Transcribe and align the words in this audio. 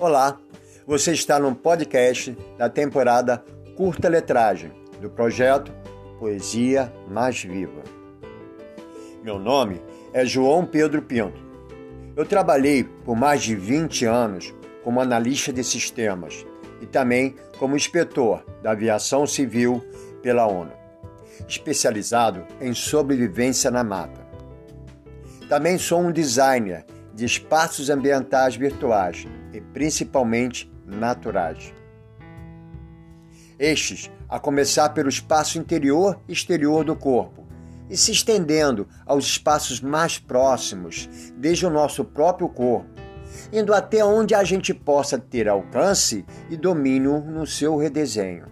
Olá, 0.00 0.40
você 0.86 1.12
está 1.12 1.38
no 1.38 1.54
podcast 1.54 2.34
da 2.56 2.70
temporada 2.70 3.44
Curta 3.76 4.08
Letragem 4.08 4.72
do 4.98 5.10
projeto 5.10 5.70
Poesia 6.18 6.90
Mais 7.06 7.44
Viva. 7.44 7.82
Meu 9.22 9.38
nome 9.38 9.78
é 10.14 10.24
João 10.24 10.64
Pedro 10.64 11.02
Pinto. 11.02 11.38
Eu 12.16 12.24
trabalhei 12.24 12.82
por 12.82 13.14
mais 13.14 13.42
de 13.42 13.54
20 13.54 14.06
anos 14.06 14.54
como 14.82 15.02
analista 15.02 15.52
de 15.52 15.62
sistemas 15.62 16.46
e 16.80 16.86
também 16.86 17.36
como 17.58 17.76
inspetor 17.76 18.42
da 18.62 18.70
aviação 18.70 19.26
civil 19.26 19.84
pela 20.22 20.46
ONU, 20.46 20.72
especializado 21.46 22.46
em 22.58 22.72
sobrevivência 22.72 23.70
na 23.70 23.84
mata. 23.84 24.26
Também 25.46 25.76
sou 25.76 26.00
um 26.00 26.10
designer 26.10 26.86
de 27.14 27.24
espaços 27.24 27.90
ambientais 27.90 28.56
virtuais 28.56 29.26
e 29.52 29.60
principalmente 29.60 30.70
naturais. 30.86 31.72
Estes 33.58 34.10
a 34.28 34.38
começar 34.38 34.88
pelo 34.90 35.08
espaço 35.08 35.58
interior 35.58 36.18
e 36.28 36.32
exterior 36.32 36.84
do 36.84 36.96
corpo 36.96 37.46
e 37.90 37.96
se 37.96 38.12
estendendo 38.12 38.88
aos 39.04 39.26
espaços 39.26 39.80
mais 39.80 40.18
próximos, 40.18 41.08
desde 41.36 41.66
o 41.66 41.70
nosso 41.70 42.04
próprio 42.04 42.48
corpo, 42.48 42.88
indo 43.52 43.74
até 43.74 44.04
onde 44.04 44.34
a 44.34 44.44
gente 44.44 44.72
possa 44.72 45.18
ter 45.18 45.48
alcance 45.48 46.24
e 46.48 46.56
domínio 46.56 47.20
no 47.20 47.46
seu 47.46 47.76
redesenho. 47.76 48.46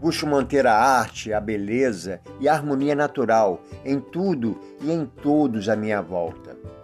Busco 0.00 0.26
manter 0.26 0.66
a 0.66 0.74
arte, 0.74 1.32
a 1.32 1.40
beleza 1.40 2.20
e 2.40 2.48
a 2.48 2.54
harmonia 2.54 2.94
natural 2.94 3.62
em 3.84 4.00
tudo 4.00 4.60
e 4.80 4.90
em 4.90 5.06
todos 5.06 5.68
à 5.68 5.76
minha 5.76 6.02
volta 6.02 6.81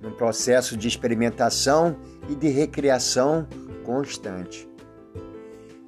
num 0.00 0.12
processo 0.12 0.76
de 0.76 0.86
experimentação 0.88 1.96
e 2.28 2.34
de 2.34 2.48
recriação 2.48 3.46
constante. 3.84 4.68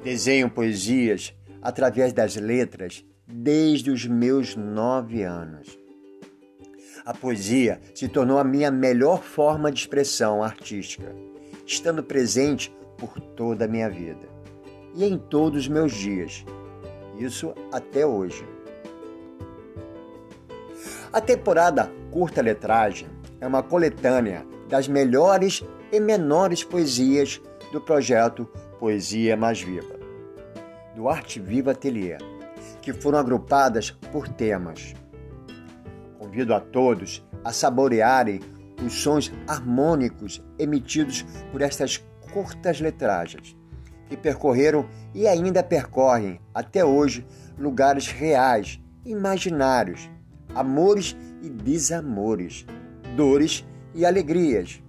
Desenho 0.03 0.51
poesias 0.51 1.35
através 1.63 2.13
das 2.13 2.37
letras 2.37 3.05
desde 3.27 3.91
os 3.91 4.07
meus 4.07 4.57
nove 4.57 5.23
anos. 5.23 5.79
A 7.05 7.15
poesia 7.15 7.81
se 7.95 8.09
tornou 8.09 8.39
a 8.39 8.45
minha 8.45 8.71
melhor 8.71 9.23
forma 9.23 9.71
de 9.71 9.81
expressão 9.81 10.43
artística, 10.43 11.15
estando 11.67 12.03
presente 12.03 12.75
por 12.99 13.19
toda 13.21 13.65
a 13.65 13.69
minha 13.69 13.89
vida 13.89 14.29
e 14.95 15.05
em 15.05 15.19
todos 15.19 15.63
os 15.63 15.69
meus 15.69 15.93
dias. 15.93 16.45
Isso 17.19 17.55
até 17.73 18.07
hoje. 18.07 18.47
A 21.13 21.21
temporada 21.21 21.91
curta 22.11 22.41
letragem 22.41 23.09
é 23.41 23.47
uma 23.47 23.63
coletânea 23.63 24.47
das 24.69 24.87
melhores 24.87 25.65
e 25.91 25.99
menores 25.99 26.63
poesias 26.63 27.41
do 27.73 27.81
projeto 27.81 28.47
Poesia 28.79 29.37
Mais 29.37 29.61
Viva, 29.61 29.99
do 30.95 31.09
Arte 31.09 31.41
Viva 31.41 31.73
Atelier, 31.73 32.21
que 32.83 32.93
foram 32.93 33.19
agrupadas 33.19 33.91
por 34.13 34.29
temas. 34.29 34.95
Convido 36.19 36.55
a 36.55 36.61
todos 36.61 37.27
a 37.45 37.53
saborearem 37.53 38.41
os 38.85 38.93
sons 38.93 39.33
harmônicos 39.47 40.43
emitidos 40.59 41.25
por 41.51 41.63
estas 41.63 41.97
curtas 42.33 42.81
letragens, 42.81 43.57
que 44.09 44.17
percorreram 44.17 44.87
e 45.15 45.27
ainda 45.27 45.63
percorrem 45.63 46.41
até 46.55 46.85
hoje 46.85 47.27
lugares 47.59 48.09
reais, 48.09 48.81
imaginários, 49.05 50.11
amores 50.55 51.17
e 51.43 51.49
desamores 51.49 52.67
dores 53.21 53.67
e 53.95 54.07
alegrias. 54.07 54.83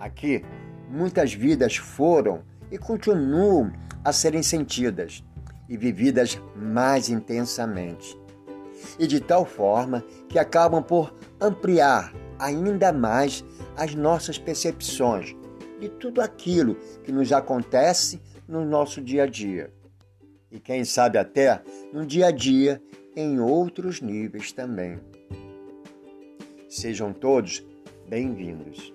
Aqui, 0.00 0.42
muitas 0.88 1.34
vidas 1.34 1.76
foram 1.76 2.42
e 2.70 2.78
continuam 2.78 3.70
a 4.02 4.14
serem 4.14 4.42
sentidas 4.42 5.22
e 5.68 5.76
vividas 5.76 6.40
mais 6.56 7.10
intensamente. 7.10 8.18
E 8.98 9.06
de 9.06 9.20
tal 9.20 9.44
forma 9.44 10.02
que 10.26 10.38
acabam 10.38 10.82
por 10.82 11.14
ampliar 11.38 12.14
ainda 12.38 12.94
mais 12.94 13.44
as 13.76 13.94
nossas 13.94 14.38
percepções 14.38 15.36
de 15.78 15.90
tudo 15.90 16.22
aquilo 16.22 16.76
que 17.04 17.12
nos 17.12 17.30
acontece 17.30 18.22
no 18.48 18.64
nosso 18.64 19.02
dia 19.02 19.24
a 19.24 19.26
dia. 19.26 19.70
E 20.50 20.58
quem 20.58 20.82
sabe 20.82 21.18
até 21.18 21.62
no 21.92 22.06
dia 22.06 22.28
a 22.28 22.30
dia 22.30 22.80
em 23.14 23.38
outros 23.38 24.00
níveis 24.00 24.50
também. 24.50 24.98
Sejam 26.68 27.14
todos 27.14 27.64
bem-vindos. 28.06 28.92